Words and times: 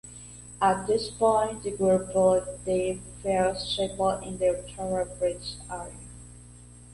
At 0.59 0.87
this 0.87 1.11
point, 1.11 1.61
the 1.61 1.69
group 1.77 2.11
built 2.11 2.65
their 2.65 2.95
first 3.21 3.75
chapel, 3.77 4.17
in 4.25 4.39
the 4.39 4.67
Tower 4.75 5.05
Bridge 5.05 5.57
area. 5.69 5.93